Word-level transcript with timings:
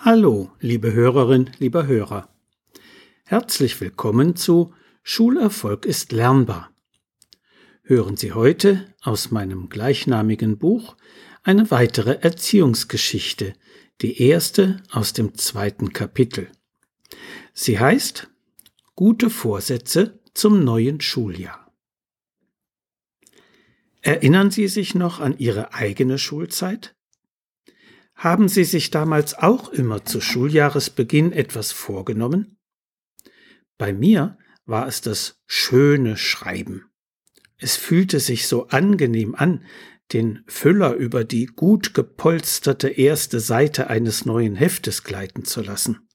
Hallo, 0.00 0.52
liebe 0.60 0.92
Hörerin, 0.92 1.50
lieber 1.58 1.88
Hörer. 1.88 2.32
Herzlich 3.24 3.80
willkommen 3.80 4.36
zu 4.36 4.72
Schulerfolg 5.02 5.84
ist 5.84 6.12
lernbar. 6.12 6.70
Hören 7.82 8.16
Sie 8.16 8.32
heute 8.32 8.94
aus 9.02 9.32
meinem 9.32 9.68
gleichnamigen 9.68 10.56
Buch 10.56 10.96
eine 11.42 11.72
weitere 11.72 12.12
Erziehungsgeschichte, 12.20 13.54
die 14.00 14.22
erste 14.22 14.84
aus 14.92 15.14
dem 15.14 15.34
zweiten 15.34 15.92
Kapitel. 15.92 16.48
Sie 17.52 17.80
heißt 17.80 18.30
Gute 18.94 19.30
Vorsätze 19.30 20.20
zum 20.32 20.62
neuen 20.62 21.00
Schuljahr. 21.00 21.72
Erinnern 24.00 24.52
Sie 24.52 24.68
sich 24.68 24.94
noch 24.94 25.18
an 25.18 25.36
Ihre 25.38 25.74
eigene 25.74 26.18
Schulzeit? 26.18 26.94
Haben 28.18 28.48
Sie 28.48 28.64
sich 28.64 28.90
damals 28.90 29.38
auch 29.38 29.68
immer 29.68 30.04
zu 30.04 30.20
Schuljahresbeginn 30.20 31.30
etwas 31.30 31.70
vorgenommen? 31.70 32.58
Bei 33.78 33.92
mir 33.92 34.36
war 34.66 34.88
es 34.88 35.00
das 35.00 35.40
schöne 35.46 36.16
Schreiben. 36.16 36.90
Es 37.58 37.76
fühlte 37.76 38.18
sich 38.18 38.48
so 38.48 38.66
angenehm 38.66 39.36
an, 39.36 39.64
den 40.12 40.42
Füller 40.48 40.94
über 40.94 41.22
die 41.22 41.46
gut 41.46 41.94
gepolsterte 41.94 42.88
erste 42.88 43.38
Seite 43.38 43.88
eines 43.88 44.24
neuen 44.24 44.56
Heftes 44.56 45.04
gleiten 45.04 45.44
zu 45.44 45.62
lassen. 45.62 46.08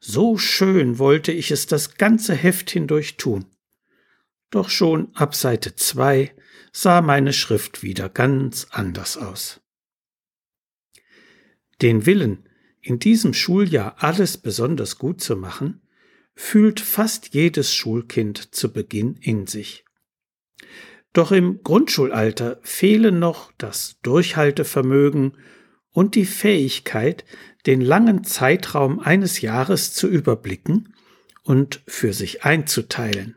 So 0.00 0.36
schön 0.36 0.98
wollte 0.98 1.32
ich 1.32 1.50
es 1.50 1.66
das 1.66 1.94
ganze 1.94 2.34
Heft 2.34 2.70
hindurch 2.70 3.16
tun. 3.16 3.46
Doch 4.50 4.68
schon 4.68 5.14
ab 5.14 5.34
Seite 5.34 5.76
zwei 5.76 6.36
sah 6.72 7.00
meine 7.00 7.32
Schrift 7.32 7.82
wieder 7.82 8.10
ganz 8.10 8.66
anders 8.70 9.16
aus. 9.16 9.61
Den 11.82 12.06
Willen, 12.06 12.48
in 12.80 12.98
diesem 12.98 13.34
Schuljahr 13.34 13.96
alles 13.98 14.38
besonders 14.38 14.98
gut 14.98 15.20
zu 15.20 15.36
machen, 15.36 15.82
fühlt 16.34 16.80
fast 16.80 17.34
jedes 17.34 17.74
Schulkind 17.74 18.54
zu 18.54 18.72
Beginn 18.72 19.16
in 19.20 19.46
sich. 19.46 19.84
Doch 21.12 21.30
im 21.32 21.62
Grundschulalter 21.62 22.58
fehlen 22.62 23.18
noch 23.18 23.52
das 23.58 23.98
Durchhaltevermögen 24.02 25.36
und 25.90 26.14
die 26.14 26.24
Fähigkeit, 26.24 27.24
den 27.66 27.80
langen 27.80 28.24
Zeitraum 28.24 28.98
eines 28.98 29.40
Jahres 29.40 29.92
zu 29.92 30.08
überblicken 30.08 30.94
und 31.42 31.82
für 31.86 32.12
sich 32.12 32.44
einzuteilen. 32.44 33.36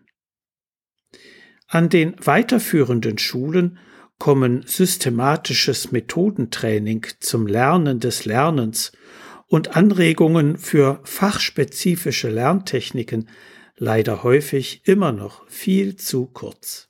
An 1.67 1.89
den 1.89 2.15
weiterführenden 2.23 3.17
Schulen 3.17 3.79
kommen 4.19 4.63
systematisches 4.65 5.91
Methodentraining 5.91 7.05
zum 7.19 7.47
Lernen 7.47 7.99
des 7.99 8.25
Lernens 8.25 8.91
und 9.47 9.75
Anregungen 9.75 10.57
für 10.57 11.01
fachspezifische 11.03 12.29
Lerntechniken 12.29 13.29
leider 13.77 14.23
häufig 14.23 14.81
immer 14.85 15.11
noch 15.11 15.47
viel 15.49 15.95
zu 15.95 16.27
kurz. 16.27 16.89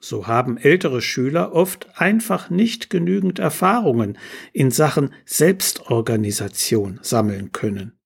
So 0.00 0.26
haben 0.26 0.58
ältere 0.58 1.00
Schüler 1.00 1.54
oft 1.54 1.98
einfach 1.98 2.50
nicht 2.50 2.90
genügend 2.90 3.38
Erfahrungen 3.38 4.18
in 4.52 4.70
Sachen 4.70 5.14
Selbstorganisation 5.24 7.00
sammeln 7.02 7.52
können. 7.52 7.98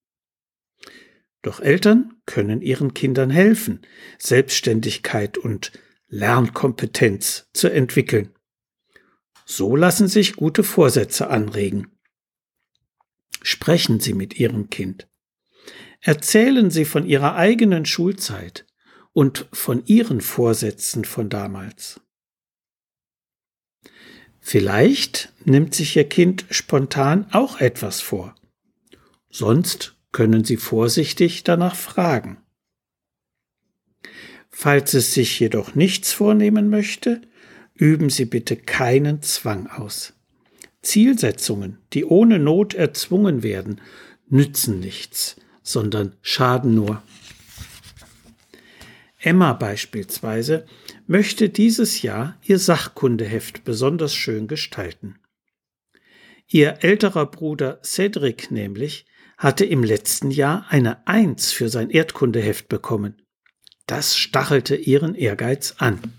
Doch 1.43 1.61
Eltern 1.61 2.15
können 2.25 2.63
ihren 2.63 2.95
Kindern 2.95 3.31
helfen, 3.31 3.81
Selbstständigkeit 4.19 5.39
und 5.39 5.73
Lernkompetenz 6.09 7.49
zu 7.53 7.69
entwickeln. 7.69 8.35
So 9.45 9.77
lassen 9.77 10.09
sich 10.09 10.37
gute 10.37 10.65
Vorsätze 10.65 11.29
anregen. 11.29 11.99
Sprechen 13.43 14.01
Sie 14.01 14.15
mit 14.15 14.39
Ihrem 14.39 14.71
Kind. 14.71 15.09
Erzählen 16.01 16.71
Sie 16.71 16.85
von 16.85 17.07
Ihrer 17.07 17.37
eigenen 17.37 17.85
Schulzeit 17.85 18.67
und 19.13 19.47
von 19.53 19.85
ihren 19.87 20.21
Vorsätzen 20.21 21.05
von 21.05 21.29
damals. 21.29 22.01
Vielleicht 24.41 25.33
nimmt 25.45 25.75
sich 25.75 25.97
Ihr 25.97 26.09
Kind 26.09 26.47
spontan 26.51 27.27
auch 27.33 27.61
etwas 27.61 28.01
vor. 28.01 28.35
Sonst 29.29 29.97
können 30.13 30.45
Sie 30.45 30.57
vorsichtig 30.57 31.45
danach 31.45 31.75
fragen. 31.75 32.39
Falls 34.61 34.93
es 34.95 35.15
sich 35.15 35.39
jedoch 35.39 35.77
nichts 35.77 36.13
vornehmen 36.13 36.69
möchte, 36.69 37.21
üben 37.75 38.11
Sie 38.11 38.25
bitte 38.25 38.57
keinen 38.57 39.23
Zwang 39.23 39.69
aus. 39.69 40.15
Zielsetzungen, 40.83 41.79
die 41.93 42.05
ohne 42.05 42.41
Not 42.41 42.75
erzwungen 42.75 43.45
werden, 43.45 43.81
nützen 44.29 44.81
nichts, 44.81 45.37
sondern 45.63 46.17
schaden 46.23 46.75
nur. 46.75 47.05
Emma 49.21 49.53
beispielsweise 49.53 50.67
möchte 51.07 51.51
dieses 51.51 52.03
Jahr 52.03 52.37
ihr 52.43 52.59
Sachkundeheft 52.59 53.63
besonders 53.63 54.13
schön 54.13 54.49
gestalten. 54.49 55.21
Ihr 56.49 56.79
älterer 56.81 57.27
Bruder 57.27 57.79
Cedric 57.85 58.51
nämlich 58.51 59.07
hatte 59.37 59.65
im 59.65 59.85
letzten 59.85 60.33
Jahr 60.33 60.67
eine 60.69 61.07
Eins 61.07 61.53
für 61.53 61.69
sein 61.69 61.91
Erdkundeheft 61.91 62.69
bekommen. 62.69 63.23
Das 63.89 64.19
stachelte 64.19 64.77
ihren 64.77 65.15
Ehrgeiz 65.15 65.77
an. 65.79 66.13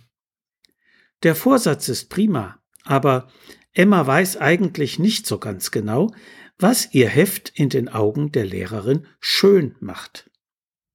Der 1.22 1.36
Vorsatz 1.36 1.88
ist 1.88 2.10
prima, 2.10 2.60
aber 2.84 3.32
Emma 3.74 4.08
weiß 4.08 4.38
eigentlich 4.38 4.98
nicht 4.98 5.28
so 5.28 5.38
ganz 5.38 5.70
genau, 5.70 6.12
was 6.58 6.92
ihr 6.96 7.08
Heft 7.08 7.50
in 7.54 7.70
den 7.70 7.88
Augen 7.88 8.32
der 8.32 8.46
Lehrerin 8.46 9.06
schön 9.20 9.76
macht. 9.82 10.32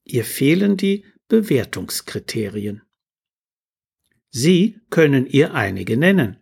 Ihr 0.02 0.24
fehlen 0.24 0.76
die 0.76 1.04
Bewertungskriterien. 1.28 2.82
Sie 4.30 4.80
können 4.90 5.26
ihr 5.26 5.54
einige 5.54 5.96
nennen. 5.96 6.40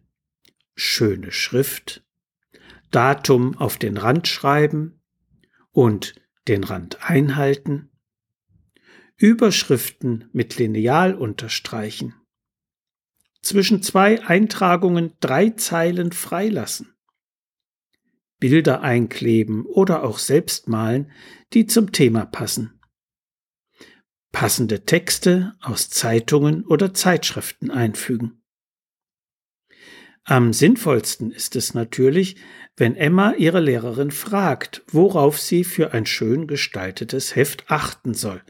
Schöne 0.74 1.30
Schrift, 1.30 2.06
Datum 2.90 3.54
auf 3.58 3.76
den 3.76 3.98
Rand 3.98 4.28
schreiben 4.28 5.02
und 5.72 6.14
den 6.48 6.64
Rand 6.64 7.02
einhalten, 7.02 7.91
Überschriften 9.22 10.28
mit 10.32 10.56
Lineal 10.58 11.14
unterstreichen, 11.14 12.14
zwischen 13.40 13.82
zwei 13.82 14.22
Eintragungen 14.24 15.12
drei 15.20 15.50
Zeilen 15.50 16.12
freilassen, 16.12 16.94
Bilder 18.38 18.82
einkleben 18.82 19.64
oder 19.64 20.02
auch 20.02 20.18
selbst 20.18 20.68
malen, 20.68 21.12
die 21.52 21.66
zum 21.66 21.92
Thema 21.92 22.26
passen 22.26 22.78
passende 24.32 24.84
Texte 24.84 25.54
aus 25.60 25.90
Zeitungen 25.90 26.64
oder 26.64 26.94
Zeitschriften 26.94 27.70
einfügen. 27.70 28.42
Am 30.24 30.52
sinnvollsten 30.52 31.30
ist 31.30 31.54
es 31.54 31.74
natürlich, 31.74 32.36
wenn 32.76 32.96
Emma 32.96 33.34
ihre 33.34 33.60
Lehrerin 33.60 34.10
fragt, 34.10 34.82
worauf 34.88 35.38
sie 35.38 35.64
für 35.64 35.92
ein 35.92 36.06
schön 36.06 36.46
gestaltetes 36.46 37.36
Heft 37.36 37.70
achten 37.70 38.14
soll. 38.14 38.42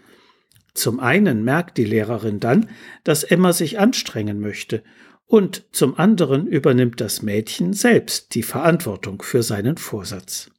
Zum 0.75 1.01
einen 1.01 1.45
merkt 1.45 1.77
die 1.77 1.85
Lehrerin 1.85 2.41
dann, 2.41 2.71
dass 3.05 3.25
Emma 3.25 3.53
sich 3.53 3.79
anstrengen 3.79 4.41
möchte, 4.41 4.83
und 5.27 5.65
zum 5.73 5.99
anderen 5.99 6.47
übernimmt 6.47 7.01
das 7.01 7.23
Mädchen 7.23 7.73
selbst 7.73 8.35
die 8.35 8.43
Verantwortung 8.43 9.23
für 9.23 9.43
seinen 9.43 9.79
Vorsatz. 9.79 10.51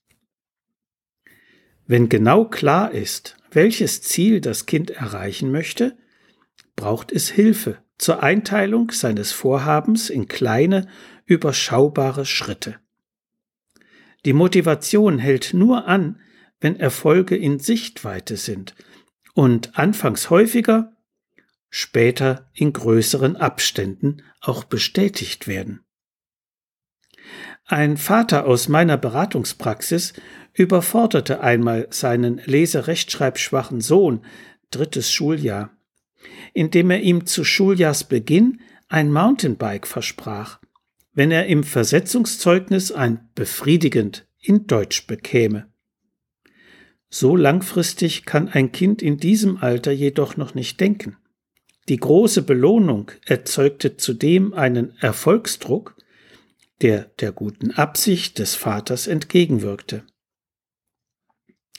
Wenn 1.85 2.09
genau 2.09 2.45
klar 2.45 2.91
ist, 2.91 3.37
welches 3.51 4.01
Ziel 4.01 4.41
das 4.41 4.65
Kind 4.65 4.89
erreichen 4.89 5.51
möchte, 5.51 5.95
braucht 6.75 7.11
es 7.11 7.29
Hilfe 7.29 7.77
zur 7.99 8.23
Einteilung 8.23 8.89
seines 8.89 9.31
Vorhabens 9.31 10.09
in 10.09 10.27
kleine, 10.27 10.87
überschaubare 11.25 12.25
Schritte. 12.25 12.77
Die 14.25 14.33
Motivation 14.33 15.19
hält 15.19 15.53
nur 15.53 15.87
an, 15.87 16.19
wenn 16.59 16.79
Erfolge 16.79 17.35
in 17.35 17.59
Sichtweite 17.59 18.37
sind 18.37 18.73
und 19.33 19.77
anfangs 19.77 20.29
häufiger, 20.29 20.95
später 21.69 22.49
in 22.53 22.71
größeren 22.73 23.35
Abständen 23.35 24.21
auch 24.41 24.63
bestätigt 24.63 25.47
werden. 25.47 25.83
Ein 27.65 27.97
Vater 27.97 28.45
aus 28.45 28.67
meiner 28.67 28.97
Beratungspraxis 28.97 30.13
überforderte 30.53 31.41
einmal 31.41 31.87
seinen 31.89 32.41
leserechtschreibschwachen 32.45 33.81
Sohn, 33.81 34.25
drittes 34.69 35.11
Schuljahr, 35.11 35.71
indem 36.53 36.91
er 36.91 37.01
ihm 37.01 37.25
zu 37.25 37.43
Schuljahrsbeginn 37.43 38.61
ein 38.89 39.11
Mountainbike 39.11 39.87
versprach, 39.87 40.59
wenn 41.13 41.31
er 41.31 41.47
im 41.47 41.63
Versetzungszeugnis 41.63 42.91
ein 42.91 43.29
befriedigend 43.33 44.27
in 44.39 44.67
Deutsch 44.67 45.07
bekäme. 45.07 45.72
So 47.15 47.35
langfristig 47.35 48.25
kann 48.25 48.49
ein 48.49 48.71
Kind 48.71 49.03
in 49.03 49.17
diesem 49.17 49.57
Alter 49.57 49.91
jedoch 49.91 50.35
noch 50.35 50.55
nicht 50.55 50.79
denken. 50.79 51.15
Die 51.87 51.97
große 51.97 52.41
Belohnung 52.41 53.11
erzeugte 53.27 53.97
zudem 53.97 54.55
einen 54.55 54.97
Erfolgsdruck, 54.97 55.95
der 56.81 57.11
der 57.19 57.31
guten 57.31 57.69
Absicht 57.69 58.39
des 58.39 58.55
Vaters 58.55 59.05
entgegenwirkte. 59.05 60.07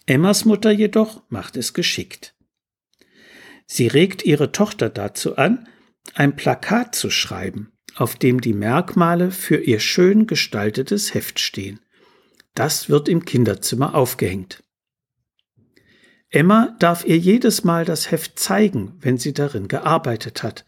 Emmas 0.06 0.44
Mutter 0.44 0.70
jedoch 0.70 1.24
macht 1.30 1.56
es 1.56 1.74
geschickt. 1.74 2.36
Sie 3.66 3.88
regt 3.88 4.24
ihre 4.24 4.52
Tochter 4.52 4.88
dazu 4.88 5.34
an, 5.36 5.66
ein 6.14 6.36
Plakat 6.36 6.94
zu 6.94 7.10
schreiben, 7.10 7.72
auf 7.96 8.14
dem 8.14 8.40
die 8.40 8.54
Merkmale 8.54 9.32
für 9.32 9.56
ihr 9.56 9.80
schön 9.80 10.28
gestaltetes 10.28 11.12
Heft 11.12 11.40
stehen. 11.40 11.80
Das 12.54 12.88
wird 12.88 13.08
im 13.08 13.24
Kinderzimmer 13.24 13.96
aufgehängt. 13.96 14.63
Emma 16.34 16.74
darf 16.80 17.04
ihr 17.04 17.16
jedes 17.16 17.62
Mal 17.62 17.84
das 17.84 18.10
Heft 18.10 18.40
zeigen, 18.40 18.98
wenn 19.00 19.18
sie 19.18 19.32
darin 19.32 19.68
gearbeitet 19.68 20.42
hat. 20.42 20.64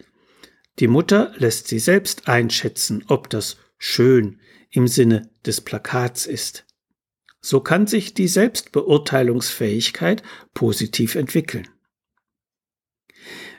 Die 0.79 0.87
Mutter 0.87 1.33
lässt 1.39 1.67
sie 1.67 1.81
selbst 1.81 2.29
einschätzen, 2.29 3.03
ob 3.09 3.29
das 3.31 3.57
schön 3.77 4.39
im 4.71 4.87
Sinne 4.87 5.29
des 5.45 5.61
Plakats 5.61 6.27
ist. 6.27 6.67
So 7.41 7.59
kann 7.59 7.89
sich 7.89 8.15
die 8.15 8.29
Selbstbeurteilungsfähigkeit 8.29 10.23
positiv 10.55 11.17
entwickeln. 11.17 11.67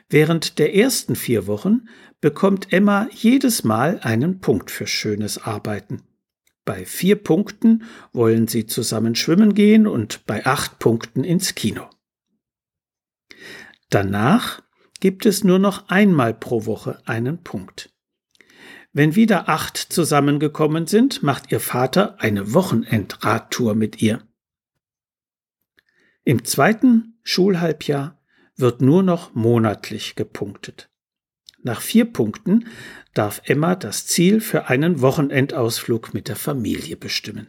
Während 0.08 0.58
der 0.58 0.74
ersten 0.74 1.14
vier 1.14 1.46
Wochen 1.46 1.90
bekommt 2.22 2.72
Emma 2.72 3.10
jedes 3.12 3.64
Mal 3.64 4.00
einen 4.00 4.40
Punkt 4.40 4.70
für 4.70 4.86
schönes 4.86 5.36
Arbeiten. 5.36 6.04
Bei 6.64 6.86
vier 6.86 7.16
Punkten 7.16 7.82
wollen 8.14 8.48
sie 8.48 8.64
zusammen 8.64 9.14
schwimmen 9.14 9.52
gehen 9.52 9.86
und 9.86 10.24
bei 10.24 10.46
acht 10.46 10.78
Punkten 10.78 11.22
ins 11.22 11.54
Kino. 11.54 11.86
Danach 13.90 14.62
gibt 15.00 15.26
es 15.26 15.44
nur 15.44 15.58
noch 15.58 15.88
einmal 15.88 16.34
pro 16.34 16.66
Woche 16.66 17.00
einen 17.06 17.42
Punkt. 17.42 17.90
Wenn 18.92 19.14
wieder 19.14 19.48
acht 19.48 19.76
zusammengekommen 19.76 20.86
sind, 20.86 21.22
macht 21.22 21.52
ihr 21.52 21.60
Vater 21.60 22.20
eine 22.20 22.52
Wochenendradtour 22.52 23.74
mit 23.74 24.02
ihr. 24.02 24.26
Im 26.24 26.44
zweiten 26.44 27.18
Schulhalbjahr 27.22 28.20
wird 28.56 28.82
nur 28.82 29.02
noch 29.02 29.34
monatlich 29.34 30.16
gepunktet. 30.16 30.90
Nach 31.62 31.80
vier 31.80 32.04
Punkten 32.12 32.66
darf 33.14 33.42
Emma 33.44 33.76
das 33.76 34.06
Ziel 34.06 34.40
für 34.40 34.68
einen 34.68 35.00
Wochenendausflug 35.00 36.14
mit 36.14 36.28
der 36.28 36.36
Familie 36.36 36.96
bestimmen. 36.96 37.48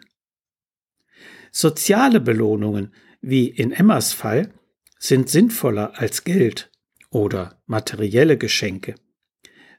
Soziale 1.52 2.20
Belohnungen, 2.20 2.94
wie 3.22 3.48
in 3.48 3.72
Emmas 3.72 4.14
Fall, 4.14 4.54
sind 5.00 5.30
sinnvoller 5.30 5.98
als 6.00 6.24
Geld 6.24 6.70
oder 7.10 7.62
materielle 7.66 8.38
Geschenke. 8.38 8.96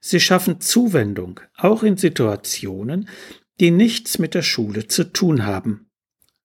Sie 0.00 0.18
schaffen 0.18 0.60
Zuwendung, 0.60 1.40
auch 1.56 1.82
in 1.82 1.96
Situationen, 1.96 3.08
die 3.60 3.70
nichts 3.70 4.18
mit 4.18 4.34
der 4.34 4.42
Schule 4.42 4.88
zu 4.88 5.04
tun 5.04 5.44
haben. 5.44 5.90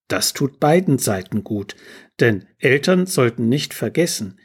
Das 0.07 0.33
tut 0.33 0.59
beiden 0.59 0.99
Seiten 0.99 1.43
gut, 1.43 1.75
denn 2.19 2.45
Eltern 2.59 3.07
sollten 3.07 3.49
nicht 3.49 3.73
vergessen, 3.73 4.39